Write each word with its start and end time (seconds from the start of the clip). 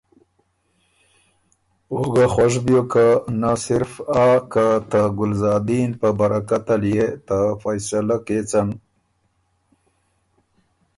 او 1.91 1.97
ګۀ 2.13 2.25
خوش 2.33 2.53
بیوک 2.65 2.87
که 2.91 3.05
نۀ 3.39 3.51
صرف 3.63 3.91
آ 4.23 4.27
که 4.51 4.65
ته 4.89 5.01
ګلزادین 5.17 5.89
په 5.99 6.07
برکته 6.17 6.75
ليې 6.81 7.07
ته 7.27 7.37
فیصلۀ 7.61 8.17
کېڅن 8.25 8.69